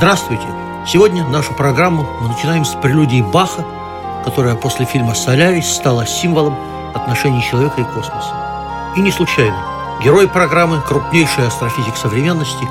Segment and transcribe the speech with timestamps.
[0.00, 0.46] Здравствуйте!
[0.86, 3.66] Сегодня нашу программу мы начинаем с прелюдии Баха,
[4.24, 6.56] которая после фильма «Солярис» стала символом
[6.94, 8.34] отношений человека и космоса.
[8.96, 9.58] И не случайно.
[10.02, 12.66] Герой программы– крупнейший астрофизик современности,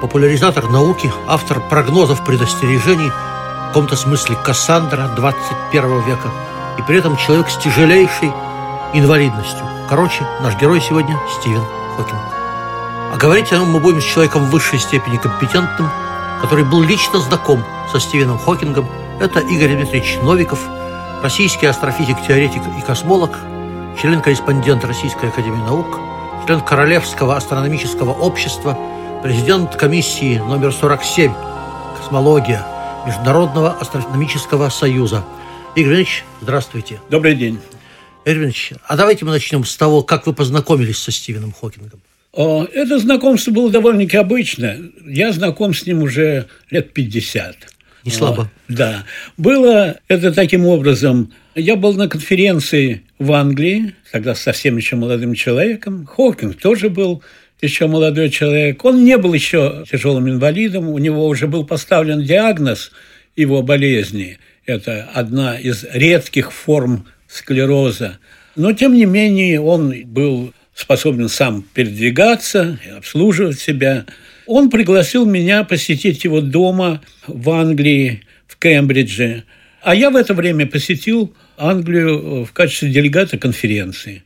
[0.00, 6.30] популяризатор науки, автор прогнозов предостережений, в каком-то смысле Кассандра 21 века,
[6.78, 8.32] и при этом человек с тяжелейшей
[8.94, 9.66] инвалидностью.
[9.88, 11.64] Короче, наш герой сегодня– Стивен
[11.96, 12.20] Хокинг.
[13.12, 15.90] А говорить о нем мы будем с человеком в высшей степени компетентным–
[16.40, 18.88] который был лично знаком со Стивеном Хокингом,
[19.20, 20.60] это Игорь Дмитриевич Новиков,
[21.22, 23.38] российский астрофизик, теоретик и космолог,
[24.00, 25.98] член-корреспондент Российской Академии Наук,
[26.46, 28.76] член Королевского астрономического общества,
[29.22, 31.32] президент комиссии номер 47
[31.98, 32.64] «Космология»
[33.06, 35.24] Международного астрономического союза.
[35.74, 37.00] Игорь Ильич, здравствуйте.
[37.10, 37.60] Добрый день.
[38.24, 42.00] Игорь Ильич, а давайте мы начнем с того, как вы познакомились со Стивеном Хокингом.
[42.32, 44.76] Это знакомство было довольно-таки обычно.
[45.06, 47.56] Я знаком с ним уже лет 50.
[48.04, 48.50] Не слабо.
[48.68, 49.04] Да.
[49.36, 51.32] Было это таким образом.
[51.54, 56.06] Я был на конференции в Англии, тогда совсем еще молодым человеком.
[56.06, 57.22] Хокинг тоже был
[57.60, 58.84] еще молодой человек.
[58.84, 62.92] Он не был еще тяжелым инвалидом, у него уже был поставлен диагноз
[63.36, 64.38] его болезни.
[64.64, 68.18] Это одна из редких форм склероза.
[68.56, 74.06] Но, тем не менее, он был способен сам передвигаться, обслуживать себя.
[74.46, 79.44] Он пригласил меня посетить его дома в Англии, в Кембридже.
[79.82, 84.24] А я в это время посетил Англию в качестве делегата конференции.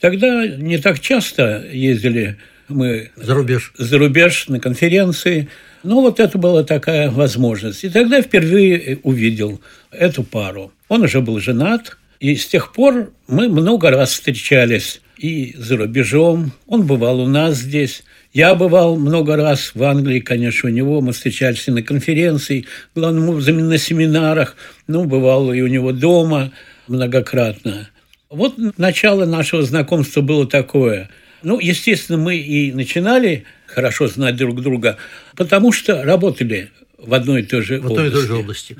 [0.00, 2.36] Тогда не так часто ездили
[2.68, 5.48] мы за рубеж, за рубеж на конференции.
[5.82, 7.84] Но вот это была такая возможность.
[7.84, 9.60] И тогда впервые увидел
[9.90, 10.72] эту пару.
[10.88, 16.52] Он уже был женат, и с тех пор мы много раз встречались и за рубежом.
[16.66, 18.04] Он бывал у нас здесь.
[18.32, 21.00] Я бывал много раз в Англии, конечно, у него.
[21.00, 24.56] Мы встречались и на конференции, главным образом на семинарах.
[24.86, 26.52] Ну, бывал и у него дома
[26.88, 27.88] многократно.
[28.30, 31.10] Вот начало нашего знакомства было такое.
[31.42, 34.96] Ну, естественно, мы и начинали хорошо знать друг друга,
[35.36, 38.76] потому что работали в одной и той же в одной и той же области.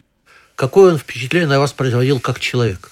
[0.56, 2.90] Какое он впечатление на вас производил как человек?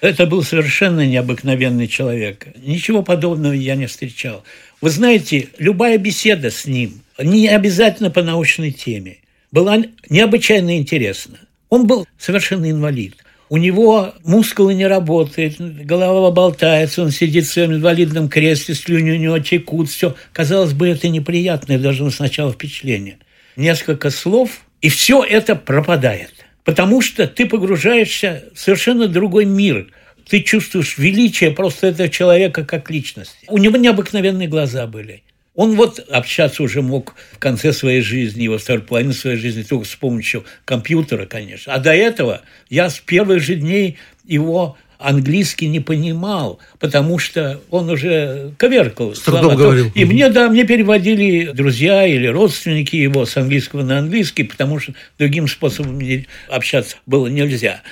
[0.00, 2.48] Это был совершенно необыкновенный человек.
[2.56, 4.44] Ничего подобного я не встречал.
[4.80, 9.18] Вы знаете, любая беседа с ним, не обязательно по научной теме,
[9.52, 9.78] была
[10.08, 11.38] необычайно интересна.
[11.68, 13.16] Он был совершенно инвалид.
[13.50, 19.16] У него мускулы не работают, голова болтается, он сидит в своем инвалидном кресле, слюни у
[19.16, 20.14] него текут, все.
[20.32, 23.18] Казалось бы, это неприятное даже сначала впечатление.
[23.56, 29.88] Несколько слов, и все это пропадает потому что ты погружаешься в совершенно другой мир.
[30.28, 33.46] Ты чувствуешь величие просто этого человека как личности.
[33.48, 35.22] У него необыкновенные глаза были.
[35.54, 39.86] Он вот общаться уже мог в конце своей жизни, его второй половины своей жизни только
[39.86, 41.74] с помощью компьютера, конечно.
[41.74, 47.88] А до этого я с первых же дней его английский не понимал, потому что он
[47.90, 49.14] уже коверкал.
[49.14, 49.90] С трудом говорил.
[49.94, 54.94] И мне, да, мне переводили друзья или родственники его с английского на английский, потому что
[55.18, 56.00] другим способом
[56.48, 57.82] общаться было нельзя.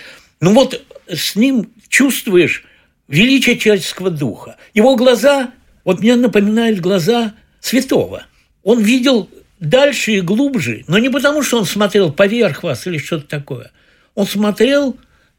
[0.41, 2.65] Ну вот с ним чувствуешь
[3.09, 4.57] величие человеческого духа.
[4.75, 5.53] Его глаза,
[5.85, 8.25] вот мне напоминают глаза святого.
[8.63, 9.31] Он видел
[9.61, 13.73] дальше и глубже, но не потому, что он смотрел поверх вас или что-то такое.
[14.15, 14.97] Он смотрел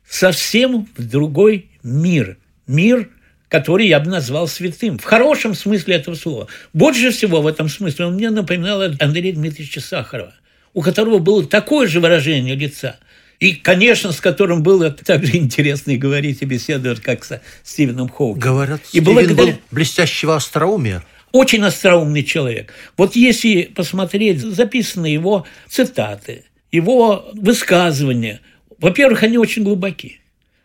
[0.10, 2.38] совсем в другой мир.
[2.68, 3.10] Мир,
[3.48, 4.98] который я бы назвал святым.
[4.98, 6.48] В хорошем смысле этого слова.
[6.74, 10.34] Больше всего в этом смысле он мне напоминал Андрея Дмитриевича Сахарова,
[10.74, 12.98] у которого было такое же выражение лица.
[13.40, 18.10] И, конечно, с которым было так же интересно и говорить и беседовать, как со Стивеном
[18.10, 18.52] Хоукингом.
[18.52, 19.36] Говорят, и Стивен благодаря...
[19.36, 21.04] был блестящего остроумия.
[21.32, 22.74] Очень остроумный человек.
[22.98, 28.42] Вот если посмотреть записанные его цитаты, его высказывания–
[28.80, 30.20] во-первых, они очень глубоки,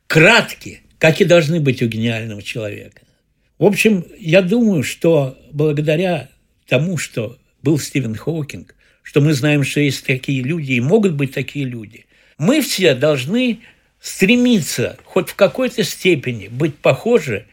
[0.06, 3.02] краткие, как и должны быть у гениального человека.
[3.58, 6.28] В общем, я думаю, что благодаря
[6.66, 11.32] тому, что был Стивен Хокинг, что мы знаем, что есть такие люди и могут быть
[11.32, 12.06] такие люди,
[12.38, 13.61] мы все должны
[14.00, 17.46] стремиться хоть в какой-то степени быть похожи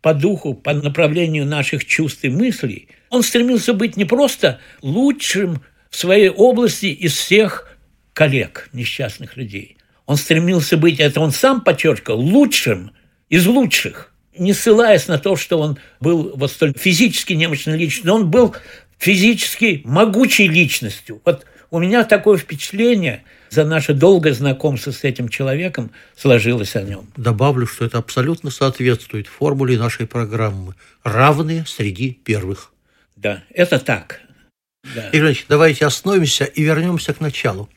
[0.00, 2.88] по духу, по направлению наших чувств и мыслей.
[3.08, 7.76] Он стремился быть не просто лучшим в своей области из всех
[8.14, 9.76] коллег, несчастных людей.
[10.12, 12.92] Он стремился быть, это он сам подчеркивал, лучшим
[13.30, 18.16] из лучших, не ссылаясь на то, что он был вот столь физически немощной личностью, но
[18.16, 18.54] он был
[18.98, 21.22] физически могучей личностью.
[21.24, 27.06] Вот у меня такое впечатление за наше долгое знакомство с этим человеком сложилось о нем.
[27.16, 30.74] Добавлю, что это абсолютно соответствует формуле нашей программы.
[31.04, 32.70] Равные среди первых.
[33.16, 34.20] Да, это так.
[34.94, 35.08] Да.
[35.08, 37.70] Игорь Ильич, давайте остановимся и вернемся к началу.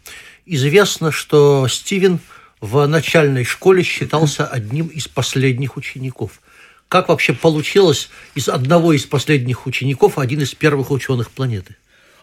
[0.45, 2.19] Известно, что Стивен
[2.61, 6.39] в начальной школе считался одним из последних учеников.
[6.87, 11.75] Как вообще получилось из одного из последних учеников один из первых ученых планеты?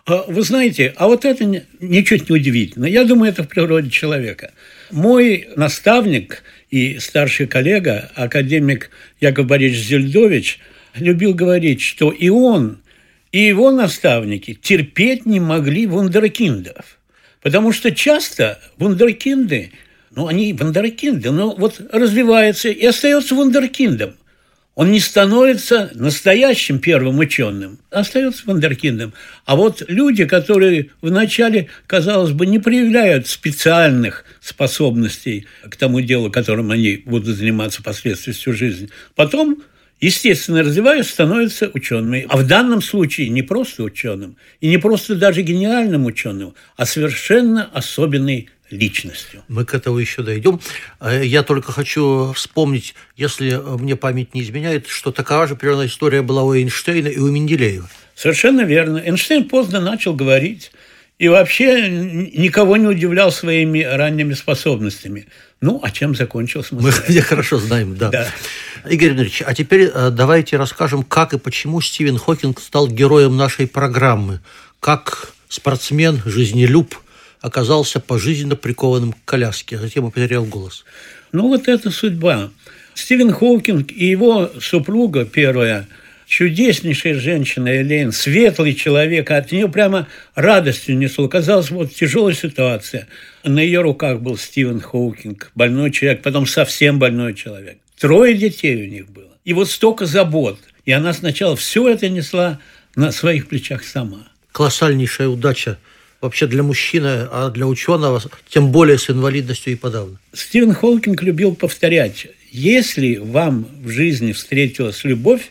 [0.06, 1.44] А, вы знаете, а вот это
[1.80, 2.86] ничуть не удивительно.
[2.86, 4.52] Я думаю, это в природе человека.
[4.92, 8.90] Мой наставник и старший коллега, академик
[9.20, 10.60] Яков Борисович Зельдович,
[10.94, 12.78] любил говорить, что и он,
[13.32, 16.98] и его наставники терпеть не могли вундеркиндов.
[17.42, 19.72] Потому что часто вундеркинды,
[20.14, 24.14] ну, они вундеркинды, но вот развиваются и остается вундеркиндом
[24.74, 29.12] он не становится настоящим первым ученым, а остается вундеркиндом.
[29.44, 36.70] А вот люди, которые вначале, казалось бы, не проявляют специальных способностей к тому делу, которым
[36.70, 39.62] они будут заниматься впоследствии всю жизнь, потом
[40.02, 42.26] естественно, развиваясь, становятся учеными.
[42.28, 47.70] А в данном случае не просто ученым, и не просто даже гениальным ученым, а совершенно
[47.72, 49.42] особенный личностью.
[49.48, 50.60] Мы к этому еще дойдем.
[51.00, 56.22] Э, я только хочу вспомнить, если мне память не изменяет, что такая же примерно история
[56.22, 57.88] была у Эйнштейна и у Менделеева.
[58.14, 58.98] Совершенно верно.
[58.98, 60.72] Эйнштейн поздно начал говорить
[61.18, 65.26] и вообще никого не удивлял своими ранними способностями.
[65.62, 66.74] Ну, а чем закончился?
[66.74, 68.10] Мы, мы хорошо знаем, да.
[68.10, 68.28] да.
[68.90, 73.66] Игорь Ильич, а теперь э, давайте расскажем, как и почему Стивен Хокинг стал героем нашей
[73.66, 74.40] программы.
[74.80, 76.94] Как спортсмен, жизнелюб–
[77.42, 80.84] оказался пожизненно прикованным к коляске, а затем потерял голос.
[81.32, 82.50] Ну, вот это судьба.
[82.94, 85.88] Стивен Хокинг и его супруга первая,
[86.32, 91.28] чудеснейшая женщина Элейн, светлый человек, от нее прямо радостью несло.
[91.28, 93.06] Казалось, вот тяжелая ситуация.
[93.44, 97.76] На ее руках был Стивен Хокинг, больной человек, потом совсем больной человек.
[97.98, 99.28] Трое детей у них было.
[99.44, 100.58] И вот столько забот.
[100.86, 102.58] И она сначала все это несла
[102.96, 104.26] на своих плечах сама.
[104.52, 105.76] Колоссальнейшая удача–
[106.22, 110.18] вообще для мужчины, а для ученого, тем более с инвалидностью и подавно.
[110.32, 115.50] Стивен Холкинг любил повторять, если вам в жизни встретилась любовь,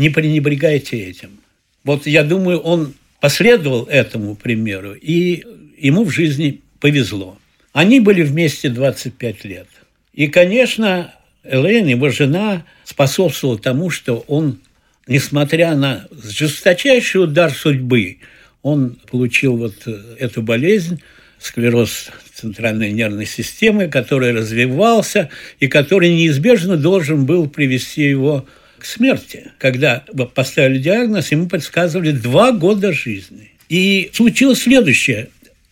[0.00, 1.40] не пренебрегайте этим.
[1.84, 5.44] Вот я думаю, он последовал этому примеру, и
[5.78, 7.38] ему в жизни повезло.
[7.72, 9.68] Они были вместе 25 лет.
[10.14, 11.14] И, конечно,
[11.44, 14.60] Элейн, его жена, способствовала тому, что он,
[15.06, 18.18] несмотря на жесточайший удар судьбы,
[18.62, 21.00] он получил вот э, эту болезнь,
[21.38, 28.46] склероз центральной нервной системы, который развивался и который неизбежно должен был привести его
[28.80, 29.52] к смерти.
[29.58, 30.04] Когда
[30.34, 33.52] поставили диагноз, ему предсказывали два года жизни.
[33.68, 35.28] И случилось следующее.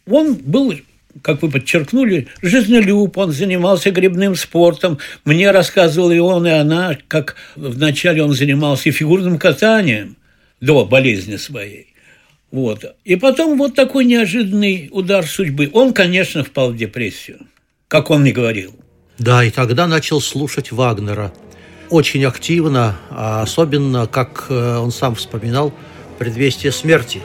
[0.06, 0.74] Он был
[1.22, 4.98] как вы подчеркнули, жизнелюб, он занимался грибным спортом.
[5.24, 10.16] Мне рассказывал и он, и она, как вначале он занимался фигурным катанием
[10.60, 11.94] до болезни своей.
[12.50, 12.96] Вот.
[13.04, 15.70] И потом вот такой неожиданный удар судьбы.
[15.72, 17.40] Он, конечно, впал в депрессию,
[17.88, 18.74] как он мне говорил.
[19.18, 21.32] Да, и тогда начал слушать Вагнера.
[21.90, 25.72] Очень активно, а особенно, как э, он сам вспоминал,
[26.18, 27.22] предвестие смерти.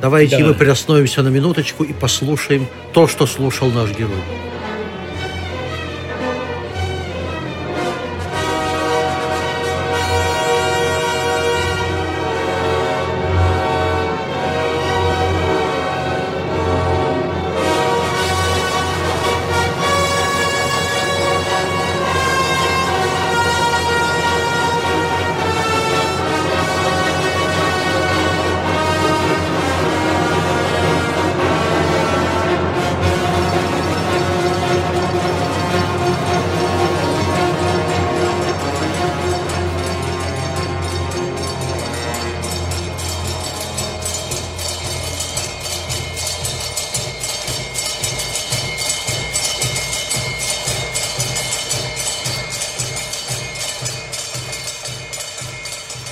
[0.00, 0.44] Давайте да.
[0.44, 4.20] мы приостановимся на минуточку и послушаем то, что слушал наш герой.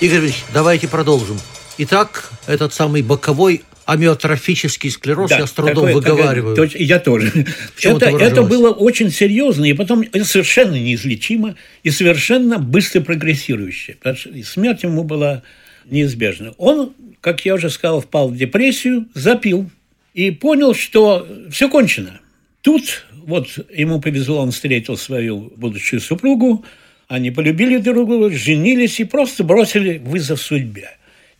[0.02, 1.38] Игорь Ильич, давайте продолжим.
[1.78, 6.56] Итак, этот самый боковой амиотрофический склероз, да, я с трудом такое, выговариваю.
[6.56, 7.46] Такое, я тоже.
[7.80, 11.54] Это, это, это было очень серьезно, и потом это совершенно неизлечимо
[11.84, 13.94] и совершенно быстро прогрессирующее.
[13.94, 15.44] Потому что смерть ему была
[15.84, 16.52] неизбежна.
[16.58, 19.70] Он, как я уже сказал, впал в депрессию, запил.
[20.14, 22.20] и понял, что все кончено.
[22.62, 26.64] Тут вот ему повезло, он встретил свою будущую супругу,
[27.12, 30.92] они полюбили друг друга, женились и просто бросили вызов судьбе.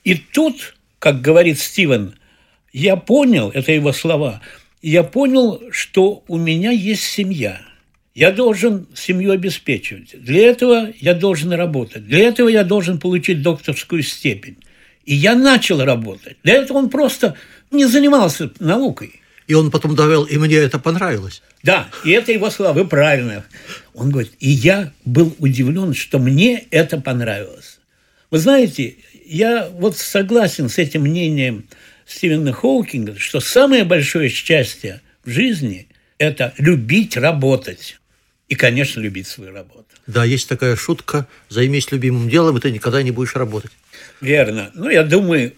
[0.05, 2.15] И тут, как говорит Стивен,
[2.75, 4.43] я понял, это его слова,
[4.83, 7.63] я понял, что у меня есть семья.
[8.15, 10.15] Я должен семью обеспечивать.
[10.23, 12.07] Для этого я должен работать.
[12.07, 14.59] Для этого я должен получить докторскую степень.
[15.07, 16.37] И я начал работать.
[16.43, 17.35] Для этого он просто
[17.71, 19.22] не занимался наукой.
[19.47, 21.43] И он потом довел, и мне это понравилось.
[21.63, 23.45] Да, и это его слова, вы правильно.
[23.95, 27.79] Он говорит, и я был удивлен, что мне это понравилось.
[28.31, 28.97] Вы знаете,
[29.27, 31.67] я вот согласен с этим мнением
[32.07, 37.99] Стивена Хоукинга, что самое большое счастье в жизни– это любить работать.
[38.49, 39.87] И, конечно, любить свою работу.
[40.07, 43.71] Да, есть такая шутка «займись любимым делом, и ты никогда не будешь работать».
[44.21, 44.71] Верно.
[44.75, 45.53] Ну, я думаю,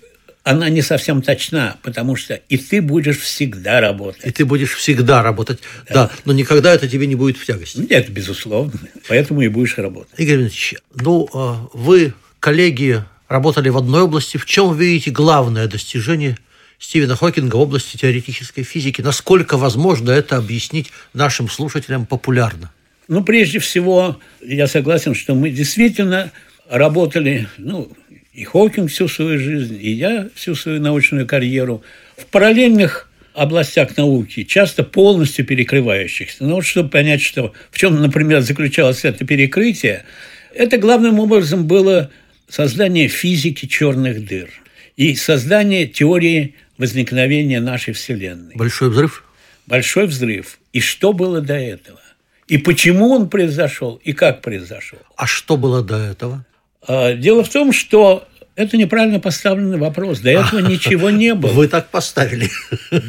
[0.44, 4.24] она не совсем точна, потому что и ты будешь всегда работать.
[4.24, 7.76] И ты будешь всегда работать, да, да но никогда это тебе не будет в тягость.
[7.76, 10.12] Нет, безусловно, поэтому и будешь работать.
[10.18, 14.36] Игорь Ильич, ну, а вы, коллеги, работали в одной области.
[14.36, 16.36] В чем видите главное достижение
[16.78, 19.00] Стивена Хокинга в области теоретической физики?
[19.00, 22.70] Насколько возможно это объяснить нашим слушателям популярно?
[23.08, 26.32] Ну, прежде всего, я согласен, что мы действительно
[26.68, 27.90] работали, ну,
[28.34, 31.82] и Хокинг всю свою жизнь, и я всю свою научную карьеру
[32.16, 36.44] в параллельных областях науки, часто полностью перекрывающихся.
[36.44, 40.04] Но вот чтобы понять, что, в чем, например, заключалось это перекрытие,
[40.52, 42.10] это главным образом было
[42.48, 44.50] создание физики черных дыр
[44.96, 48.54] и создание теории возникновения нашей Вселенной.
[48.54, 49.24] Большой взрыв?
[49.66, 50.58] Большой взрыв.
[50.72, 52.00] И что было до этого?
[52.46, 54.98] И почему он произошел, и как произошел?
[55.16, 56.44] А что было до этого?
[56.86, 58.26] А, дело в том, что
[58.56, 60.20] это неправильно поставленный вопрос.
[60.20, 61.50] До этого ничего не было.
[61.50, 62.48] Вы так поставили.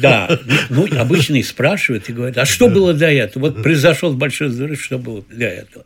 [0.00, 0.38] Да.
[0.70, 3.50] Ну, обычно и спрашивают и говорят, а что было до этого?
[3.50, 5.84] Вот произошел большой взрыв, что было для этого?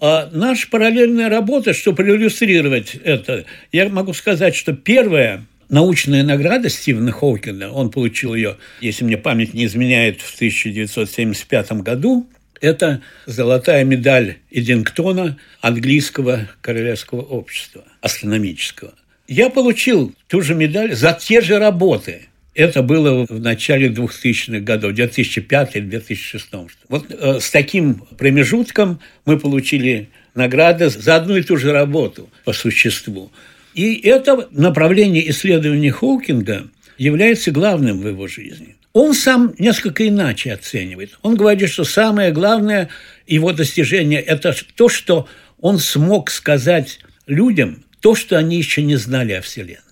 [0.00, 7.10] А наша параллельная работа, чтобы проиллюстрировать это, я могу сказать, что первая научная награда Стивена
[7.10, 12.28] Хоукина, он получил ее, если мне память не изменяет, в 1975 году,
[12.60, 18.94] это золотая медаль Эдингтона английского королевского общества астрономического.
[19.26, 22.28] Я получил ту же медаль за те же работы.
[22.54, 26.68] Это было в начале 2000-х годов, 2005-2006.
[26.88, 32.52] Вот э, с таким промежутком мы получили награды за одну и ту же работу по
[32.52, 33.30] существу.
[33.74, 38.77] И это направление исследования Хоукинга является главным в его жизни.
[38.92, 41.18] Он сам несколько иначе оценивает.
[41.22, 42.88] Он говорит, что самое главное
[43.26, 45.28] его достижение– это то, что
[45.60, 49.82] он смог сказать людям то, что они еще не знали о Вселенной.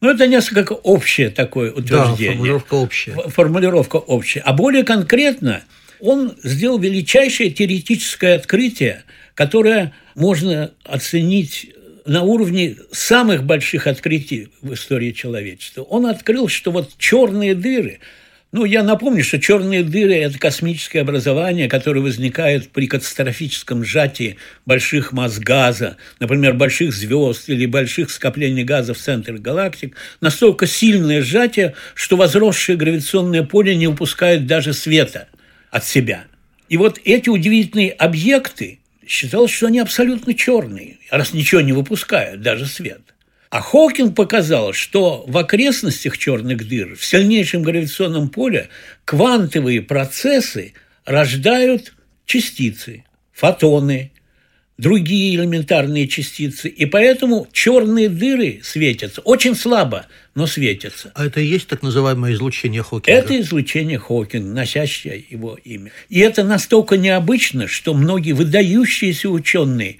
[0.00, 2.30] Ну, это несколько общее такое утверждение.
[2.30, 3.12] Да, формулировка общая.
[3.28, 4.40] Формулировка общая.
[4.40, 5.62] А более конкретно,
[6.00, 11.72] он сделал величайшее теоретическое открытие, которое можно оценить
[12.04, 15.82] на уровне самых больших открытий в истории человечества.
[15.82, 18.00] Он открыл, что вот черные дыры–
[18.56, 25.12] ну, я напомню, что черные дыры– это космическое образование, которое возникает при катастрофическом сжатии больших
[25.12, 31.74] масс газа, например, больших звезд или больших скоплений газа в центре галактик, настолько сильное сжатие,
[31.94, 35.28] что возросшее гравитационное поле не упускает даже света
[35.70, 36.24] от себя.
[36.70, 42.64] И вот эти удивительные объекты считалось, что они абсолютно черные, раз ничего не выпускают, даже
[42.64, 43.02] свет–
[43.56, 48.68] а Хокинг показал, что в окрестностях черных дыр, в сильнейшем гравитационном поле,
[49.06, 50.74] квантовые процессы
[51.06, 51.94] рождают
[52.26, 54.12] частицы, фотоны,
[54.76, 56.68] другие элементарные частицы.
[56.68, 61.12] И поэтому черные дыры светятся очень слабо, но светятся.
[61.14, 63.18] А это и есть так называемое излучение Хокинга?
[63.18, 65.92] Это излучение Хокинга, носящее его имя.
[66.10, 69.96] И это настолько необычно, что многие выдающиеся ученые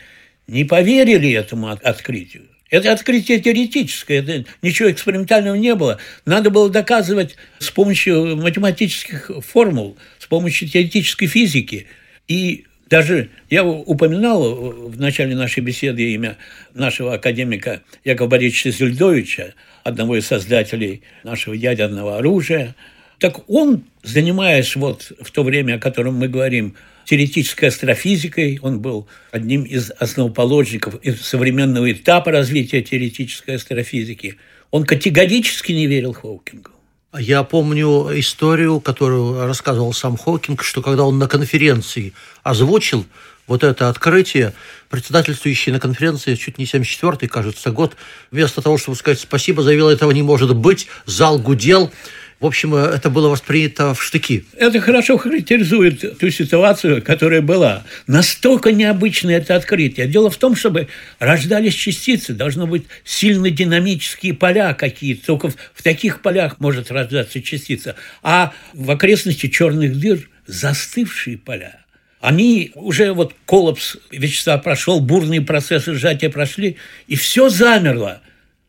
[0.46, 2.48] не поверили этому открытию.
[2.68, 5.99] Это открытие теоретическое, это ничего экспериментального не было.
[6.25, 11.87] Надо было доказывать с помощью математических формул, с помощью теоретической физики.
[12.26, 14.54] И даже я упоминал
[14.88, 16.37] в начале нашей беседы имя
[16.75, 19.54] нашего академика Якова Борисовича Зюльдовича,
[19.85, 22.75] одного из создателей нашего ядерного оружия.
[23.18, 29.06] Так он, занимаясь вот в то время, о котором мы говорим, теоретической астрофизикой, он был
[29.30, 34.36] одним из основоположников современного этапа развития теоретической астрофизики.
[34.70, 36.70] Он категорически не верил Хоукингу.
[37.18, 43.06] Я помню историю, которую рассказывал сам Хокинг, что когда он на конференции озвучил
[43.46, 44.52] вот это открытие,
[44.90, 47.96] председательствующий на конференции, чуть не 74-й, кажется, год,
[48.30, 51.92] вместо того, чтобы сказать спасибо, заявил, этого не может быть, зал гудел,
[52.38, 54.45] В общем, э, это было воспринято в штыки.
[54.57, 57.85] Это хорошо характеризует ту ситуацию, которая была.
[58.07, 60.07] Настолько необычно это открытие.
[60.07, 60.88] Дело в том, чтобы
[61.19, 65.26] рождались частицы, должно быть сильно динамические поля какие-то.
[65.26, 67.97] Только в таких полях может рождаться частица.
[68.23, 71.87] А в окрестности черных дыр застывшие поля.
[72.21, 76.76] Они уже вот коллапс вещества прошел, бурные процессы сжатия прошли,
[77.07, 78.21] и все замерло.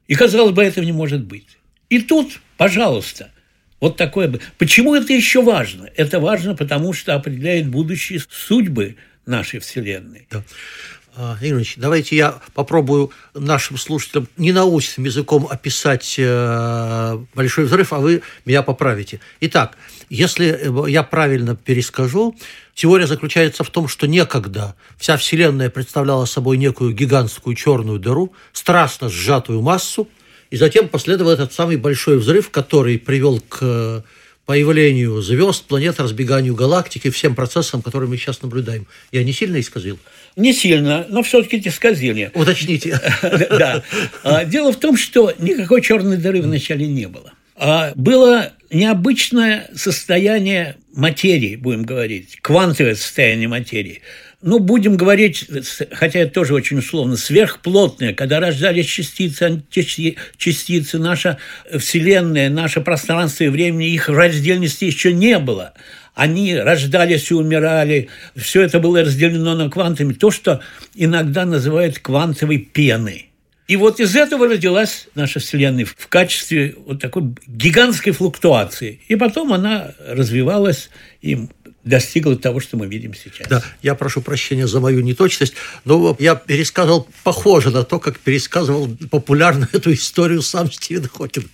[0.07, 1.47] И, казалось бы, этого не может быть.
[1.89, 3.29] И тут, пожалуйста,
[3.79, 4.39] вот такое бы.
[4.57, 5.89] Почему это еще важно?
[5.95, 10.27] Это важно, потому что определяет будущие судьбы нашей Вселенной.
[10.31, 10.43] Да.
[11.19, 17.91] А, Игорь Ильич, давайте я попробую нашим слушателям не научным языком описать э, большой взрыв,
[17.91, 19.19] а вы меня поправите.
[19.41, 19.77] Итак,
[20.09, 22.35] если э, я правильно перескажу,
[22.75, 29.09] теория заключается в том, что некогда вся Вселенная представляла собой некую гигантскую черную дыру, страстно
[29.09, 30.07] сжатую массу,
[30.49, 34.03] и затем последовал этот самый большой взрыв, который привел к
[34.45, 38.87] появлению звезд, планет, разбеганию галактики, всем процессам, которые мы сейчас наблюдаем.
[39.11, 39.99] Я не сильно исказил?
[40.37, 42.31] Не сильно, но все-таки исказили.
[42.33, 42.99] Уточните.
[43.49, 43.83] Да.
[44.23, 47.33] А, дело в том, что никакой черной дыры вначале не было.
[47.55, 54.01] А было необычное состояние материи, будем говорить, квантовое состояние материи–
[54.41, 55.47] ну, будем говорить,
[55.91, 61.39] хотя это тоже очень условно, сверхплотные, когда рождались частицы, античастицы, наша
[61.75, 65.73] Вселенная, наше пространство и времени, их раздельности еще не было.
[66.13, 70.61] Они рождались и умирали, все это было разделено на квантами, то, что
[70.93, 73.27] иногда называют квантовой пеной.
[73.67, 79.01] И вот из этого родилась наша Вселенная в качестве вот такой гигантской флуктуации.
[79.09, 80.89] И потом она развивалась,
[81.21, 81.47] и
[81.87, 83.47] достигла того, что мы видим сейчас.
[83.47, 85.53] Да, я прошу прощения за мою неточность,
[85.85, 91.49] но я пересказывал похоже на то, как пересказывал популярно эту историю сам Стивен Хокинг.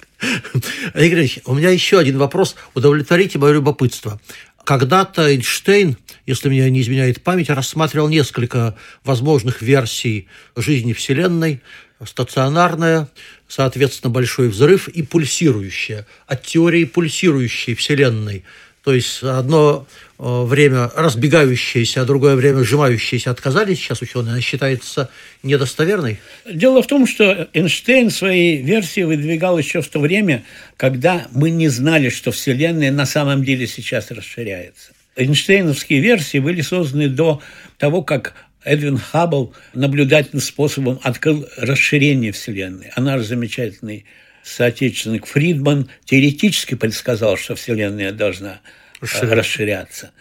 [0.96, 2.56] Игорь Ильич, у меня еще один вопрос.
[2.74, 4.20] Удовлетворите мое любопытство.
[4.64, 11.62] Когда-то Эйнштейн, если меня не изменяет память, рассматривал несколько возможных версий жизни Вселенной.
[12.06, 13.08] Стационарная,
[13.48, 16.06] соответственно, большой взрыв и пульсирующая.
[16.28, 18.44] От теории пульсирующей Вселенной–
[18.84, 19.88] то есть одно
[20.20, 25.10] э, время разбегающиеся, а другое время сжимающиеся отказались, сейчас ученые, она считается
[25.42, 26.20] недостоверной?
[26.46, 30.44] Дело в том, что Эйнштейн свои версии выдвигал еще в то время,
[30.76, 34.92] когда мы не знали, что Вселенная на самом деле сейчас расширяется.
[35.16, 37.42] Эйнштейновские версии были созданы до
[37.78, 38.34] того, как
[38.66, 42.92] Эдвин Хаббл наблюдательным способом открыл расширение Вселенной.
[42.96, 44.06] Она же замечательный
[44.44, 48.60] соотечественник Фридман теоретически предсказал, что Вселенная должна
[49.02, 49.36] э, расширяться.
[49.36, 50.12] расширяться.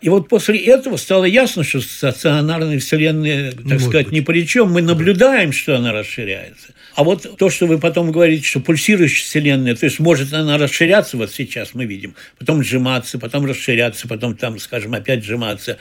[0.00, 4.72] И вот после этого стало ясно, что стационарная Вселенная, так не сказать, ни при чем.
[4.72, 6.68] Мы наблюдаем, что она расширяется.
[6.94, 11.16] А вот то, что вы потом говорите, что пульсирующая Вселенная, то есть может она расширяться,
[11.16, 15.78] вот сейчас мы видим, потом сжиматься, потом расширяться, потом там, скажем, опять сжиматься.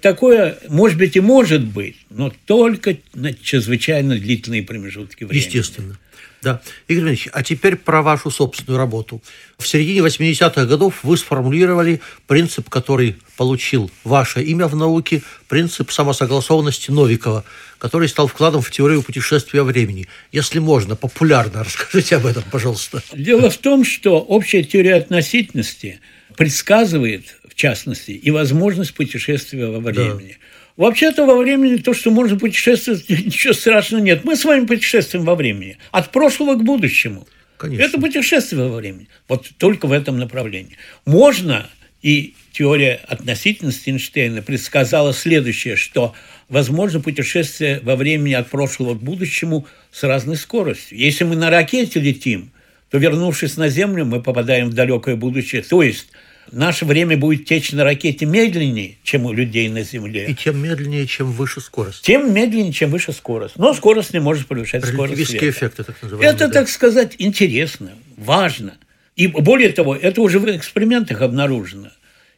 [0.00, 5.44] Такое, может быть, и может быть, но только на чрезвычайно длительные промежутки времени.
[5.44, 5.98] Естественно.
[6.44, 6.60] Да.
[6.86, 9.22] Игорь Ильич, а теперь про вашу собственную работу.
[9.58, 16.90] В середине 80-х годов вы сформулировали принцип, который получил ваше имя в науке, принцип самосогласованности
[16.90, 17.44] Новикова,
[17.78, 20.06] который стал вкладом в теорию путешествия времени.
[20.32, 23.02] Если можно, популярно расскажите об этом, пожалуйста.
[23.12, 26.00] Дело в том, что общая теория относительности
[26.36, 30.36] предсказывает, в частности, и возможность путешествия во времени.
[30.38, 30.43] Да.
[30.76, 34.24] Вообще-то во времени то, что можно путешествовать, ничего страшного нет.
[34.24, 35.78] Мы с вами путешествуем во времени.
[35.90, 37.26] От прошлого к будущему.
[37.56, 37.84] Конечно.
[37.84, 39.08] Это путешествие во времени.
[39.28, 40.76] Вот только в этом направлении.
[41.06, 41.68] Можно,
[42.02, 46.14] и теория относительности Эйнштейна предсказала следующее, что
[46.48, 50.98] возможно путешествие во времени от прошлого к будущему с разной скоростью.
[50.98, 52.50] Если мы на ракете летим,
[52.90, 55.62] то, вернувшись на Землю, мы попадаем в далекое будущее.
[55.62, 56.08] То есть
[56.52, 60.26] наше время будет течь на ракете медленнее, чем у людей на Земле.
[60.28, 62.02] И тем медленнее, чем выше скорость.
[62.02, 63.56] Тем медленнее, чем выше скорость.
[63.56, 65.50] Но скорость не может превышать скорость света.
[65.50, 66.34] эффекты, так называемые.
[66.34, 66.52] Это, да.
[66.52, 68.74] так сказать, интересно, важно.
[69.16, 71.90] И более того, это уже в экспериментах обнаружено.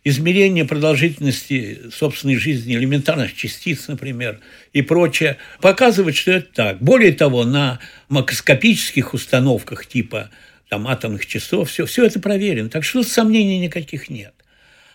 [0.04, 4.38] Измерение продолжительности собственной жизни элементарных частиц, например,
[4.72, 6.78] и прочее, показывает, что это так.
[6.80, 10.30] Более того, на макроскопических установках типа
[10.68, 12.68] там, атомных часов, все, все это проверено.
[12.68, 14.34] Так что сомнений никаких нет.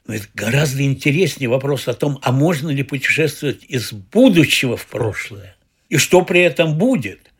[0.07, 5.55] Но это гораздо интереснее вопрос о том, а можно ли путешествовать из будущего в прошлое?
[5.89, 7.31] И что при этом будет?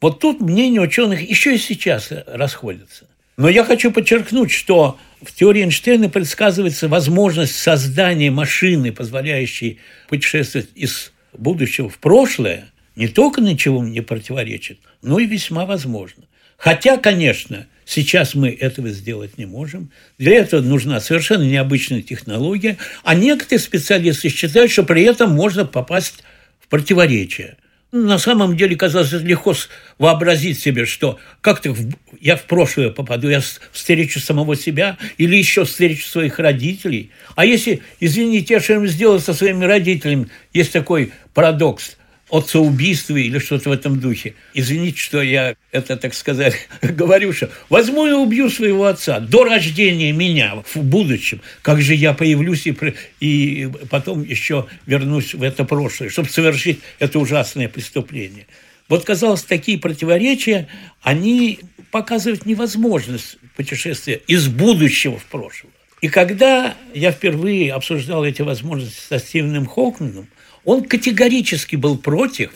[0.00, 3.06] Вот тут мнения ученых еще и сейчас расходятся.
[3.36, 11.12] Но я хочу подчеркнуть, что в теории Эйнштейна предсказывается возможность создания машины, позволяющей путешествовать из
[11.32, 16.24] будущего в прошлое, не только ничего не противоречит, но и весьма возможно.
[16.56, 19.90] Хотя, конечно, Сейчас мы этого сделать не можем.
[20.18, 22.76] Для этого нужна совершенно необычная технология.
[23.02, 26.22] А некоторые специалисты считают, что при этом можно попасть
[26.60, 27.56] в противоречие.
[27.90, 29.54] На самом деле, казалось, легко
[29.96, 31.74] вообразить себе, что как-то
[32.20, 33.40] я в прошлое попаду, я
[33.72, 37.10] встречу самого себя или еще встречу своих родителей.
[37.36, 41.96] А если, извините, я что-нибудь сделал со своими родителями, есть такой парадокс
[42.30, 44.34] отцеубийстве или что-то в этом духе.
[44.54, 50.12] Извините, что я это, так сказать, говорю, что возьму и убью своего отца до рождения
[50.12, 51.40] меня в будущем.
[51.62, 52.76] Как же я появлюсь и,
[53.20, 58.46] и потом еще вернусь в это прошлое, чтобы совершить это ужасное преступление.
[58.88, 60.66] Вот, казалось, такие противоречия,
[61.02, 61.60] они
[61.90, 65.72] показывают невозможность путешествия из будущего в прошлое.
[66.00, 70.28] И когда я впервые обсуждал эти возможности со Стивеном Хокманом,
[70.68, 72.50] он категорически был против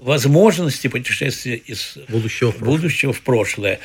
[0.00, 2.76] возможности путешествия из будущего в прошлое.
[2.76, 3.78] Будущего в прошлое.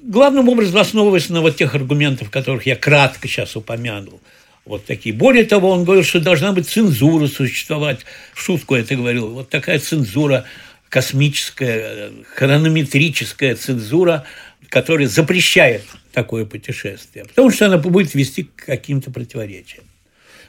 [0.00, 4.20] Главным образом основываясь на вот тех аргументах, которых я кратко сейчас упомянул.
[4.64, 5.14] Вот такие.
[5.14, 8.00] Более того, он говорил, что должна быть цензура существовать.
[8.34, 9.28] В шутку это говорил.
[9.28, 10.44] Вот такая цензура
[10.88, 14.24] космическая, хронометрическая цензура,
[14.68, 19.84] которая запрещает такое путешествие, потому что она будет вести к каким-то противоречиям.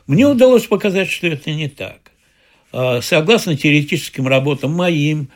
[0.08, 2.03] Мне удалось показать, что это не так.
[2.74, 5.30] А, согласно теоретическим работам моим,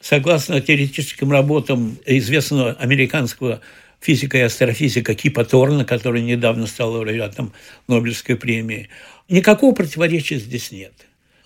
[0.00, 3.60] согласно теоретическим работам известного американского
[4.00, 7.52] физика и астрофизика Кипа Торна, который недавно стал лауреатом
[7.88, 8.90] Нобелевской премии,
[9.28, 10.92] никакого противоречия здесь нет.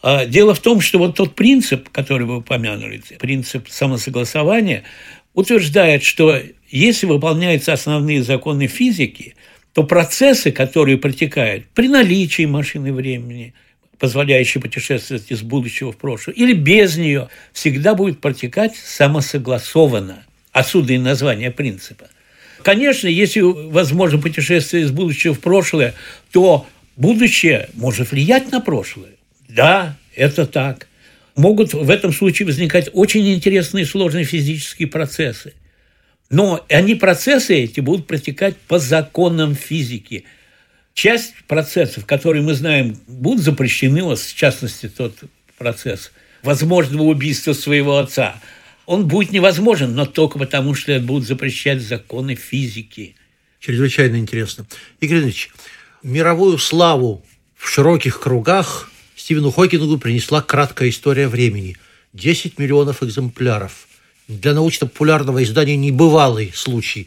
[0.03, 4.85] А дело в том, что вот тот принцип, который вы упомянули, принцип самосогласования,
[5.33, 9.35] утверждает, что если выполняются основные законы физики,
[9.73, 13.55] то процессы, которые протекают при наличии машины времени–
[13.99, 20.25] позволяющий путешествовать из будущего в прошлое, или без нее, всегда будет протекать самосогласованно.
[20.53, 22.07] Отсюда и название принципа.
[22.63, 25.95] Конечно, если возможно путешествие из будущего в прошлое,
[26.33, 29.11] то будущее может влиять на прошлое.
[29.49, 30.89] Да, это так.
[31.37, 35.55] Могут в этом случае возникать очень интересные сложные физические процессы.
[36.31, 40.25] Но они, процессы эти, будут протекать по законам физики–
[40.99, 45.15] часть процессов, которые мы знаем, будут запрещены, вот в частности тот
[45.57, 46.11] процесс
[46.43, 48.41] возможного убийства своего отца,
[48.85, 53.15] он будет невозможен, но только потому, что будут запрещать законы физики.
[53.61, 54.67] Чрезвычайно интересно.
[54.99, 55.51] Игорь Ильич,
[56.03, 61.77] мировую славу в широких кругах Стивену Хокингу принесла краткая история времени.
[62.13, 63.87] 10 миллионов экземпляров.
[64.27, 67.07] Для научно-популярного издания небывалый случай.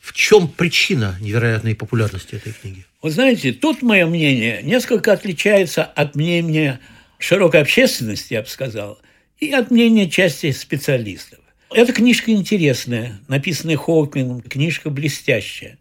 [0.00, 2.84] В чем причина невероятной популярности этой книги?
[3.04, 6.80] Вы знаете, тут мое мнение несколько отличается от мнения
[7.18, 8.98] широкой общественности, я бы сказал,
[9.38, 11.38] и от мнения части специалистов.
[11.70, 15.76] Эта книжка интересная, написанная Хоукманом, книжка блестящая,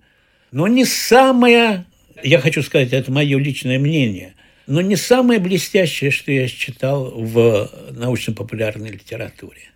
[0.52, 1.86] но не самая,
[2.24, 4.34] я хочу сказать, это мое личное мнение,
[4.68, 9.72] но не самое блестящее, что я читал в научно-популярной литературе.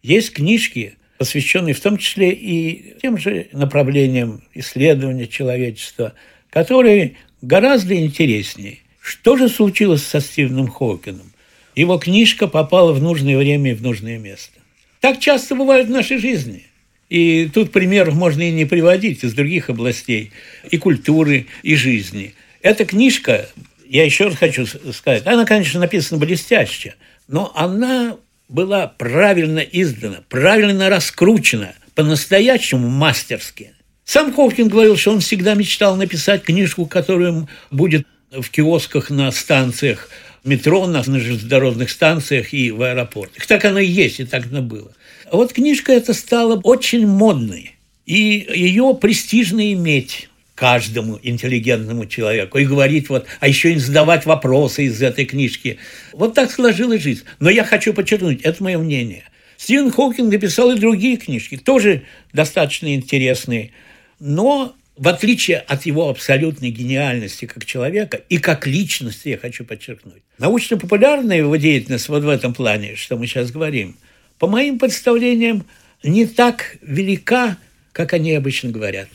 [0.00, 6.12] Есть книжки, посвященные в том числе и тем же направлениям исследования человечества–
[6.54, 8.78] который гораздо интереснее.
[9.00, 11.32] Что же случилось со Стивеном Хокином?
[11.74, 14.60] Его книжка попала в нужное время и в нужное место.
[15.00, 16.64] Так часто бывает в нашей жизни.
[17.10, 20.30] И тут примеров можно и не приводить из других областей
[20.70, 22.34] и культуры, и жизни.
[22.62, 23.48] Эта книжка,
[23.86, 26.94] я еще раз хочу сказать, она, конечно, написана блестяще,
[27.26, 28.16] но она
[28.48, 33.73] была правильно издана, правильно раскручена, по-настоящему мастерски.
[34.04, 40.10] Сам Ховкин говорил, что он всегда мечтал написать книжку, которая будет в киосках на станциях
[40.44, 43.46] метро, на железнодорожных станциях и в аэропортах.
[43.46, 44.92] Так оно и есть, и так оно было.
[45.30, 52.66] А вот книжка эта стала очень модной, и ее престижно иметь каждому интеллигентному человеку и
[52.66, 55.78] говорить вот, а еще и задавать вопросы из этой книжки.
[56.12, 57.24] Вот так сложилась жизнь.
[57.40, 59.24] Но я хочу подчеркнуть, это мое мнение.
[59.56, 62.02] Стивен Хокинг написал и другие книжки, тоже
[62.34, 63.70] достаточно интересные–
[64.20, 70.22] но в отличие от его абсолютной гениальности как человека и как личности, я хочу подчеркнуть,
[70.38, 73.96] научно-популярная его деятельность вот в этом плане, что мы сейчас говорим,
[74.38, 75.66] по моим представлениям,
[76.02, 77.56] не так велика,
[77.92, 79.08] как они обычно говорят.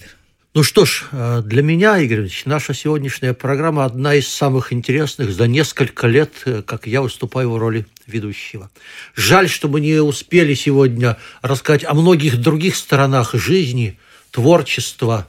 [0.55, 5.31] Ну что ж, э, для меня, Игорь Ильич, наша сегодняшняя программа одна из самых интересных
[5.31, 8.71] за несколько лет, э, как я выступаю в роли ведущего.
[9.15, 13.97] Жаль, что мы не успели сегодня рассказать о многих других сторонах жизни–
[14.31, 15.27] творчества,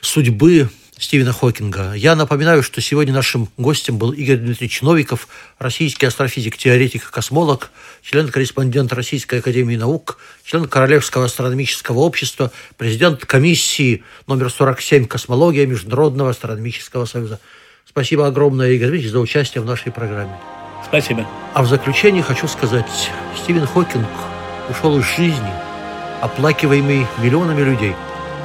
[0.00, 1.92] судьбы Стивена Хокинга.
[1.92, 7.70] Я напоминаю, что сегодня нашим гостем был Игорь Дмитриевич Новиков, российский астрофизик, теоретик и космолог,
[8.02, 17.04] член-корреспондент Российской Академии Наук, член Королевского астрономического общества, президент комиссии номер 47 «Космология Международного астрономического
[17.04, 17.38] союза».
[17.88, 20.36] Спасибо огромное, Игорь Дмитриевич, за участие в нашей программе.
[20.84, 21.26] Спасибо.
[21.54, 24.08] А в заключение хочу сказать, Стивен Хокинг
[24.68, 25.52] ушел из жизни,
[26.20, 27.94] оплакиваемый миллионами людей.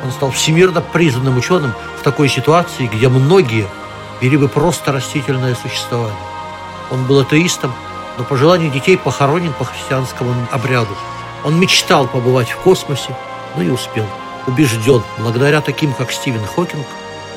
[0.03, 3.67] Он стал всемирно признанным ученым в такой ситуации, где многие
[4.21, 6.17] вели бы просто растительное существование.
[6.91, 7.73] Он был атеистом,
[8.17, 10.95] но по желанию детей похоронен по христианскому обряду.
[11.43, 13.15] Он мечтал побывать в космосе,
[13.55, 14.05] но и успел.
[14.45, 16.85] Убежден, благодаря таким, как Стивен Хокинг,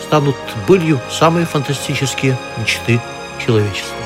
[0.02, 3.00] станут былью самые фантастические мечты
[3.44, 4.05] человечества.